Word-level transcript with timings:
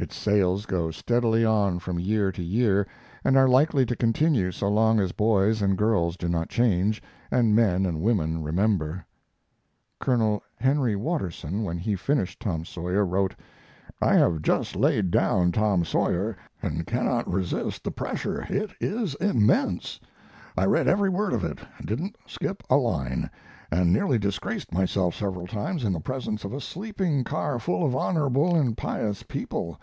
Its 0.00 0.14
sales 0.14 0.64
go 0.64 0.92
steadily 0.92 1.44
on 1.44 1.80
from 1.80 1.98
year 1.98 2.30
to 2.30 2.40
year, 2.40 2.86
and 3.24 3.36
are 3.36 3.48
likely 3.48 3.84
to 3.84 3.96
continue 3.96 4.52
so 4.52 4.68
long 4.68 5.00
as 5.00 5.10
boys 5.10 5.60
and 5.60 5.76
girls 5.76 6.16
do 6.16 6.28
not 6.28 6.48
change, 6.48 7.02
and 7.32 7.52
men 7.56 7.84
and 7.84 8.00
women 8.00 8.40
remember. 8.40 9.04
[Col. 9.98 10.40
Henry 10.54 10.94
Watterson, 10.94 11.64
when 11.64 11.78
he 11.78 11.96
finished 11.96 12.38
Tom 12.38 12.64
Sawyer, 12.64 13.04
wrote: 13.04 13.34
"I 14.00 14.14
have 14.14 14.40
just 14.40 14.76
laid 14.76 15.10
down 15.10 15.50
Tom 15.50 15.84
Sawyer, 15.84 16.36
and 16.62 16.86
cannot 16.86 17.28
resist 17.28 17.82
the 17.82 17.90
pressure. 17.90 18.42
It 18.48 18.70
is 18.80 19.16
immense! 19.16 19.98
I 20.56 20.64
read 20.66 20.86
every 20.86 21.08
word 21.08 21.32
of 21.32 21.44
it, 21.44 21.58
didn't 21.84 22.16
skip 22.26 22.62
a 22.70 22.76
line, 22.76 23.30
and 23.70 23.92
nearly 23.92 24.18
disgraced 24.18 24.72
myself 24.72 25.14
several 25.14 25.46
times 25.46 25.84
in 25.84 25.92
the 25.92 26.00
presence 26.00 26.42
of 26.42 26.54
a 26.54 26.60
sleeping 26.60 27.22
car 27.22 27.58
full 27.60 27.84
of 27.84 27.94
honorable 27.94 28.56
and 28.56 28.76
pious 28.76 29.22
people. 29.22 29.78